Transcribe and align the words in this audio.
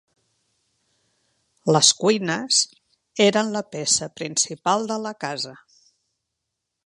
Les 1.75 1.89
cuines 1.99 2.63
eren 3.27 3.53
la 3.57 3.63
peça 3.77 4.09
principal 4.21 4.89
de 4.95 4.97
la 5.07 5.17
casa. 5.27 5.53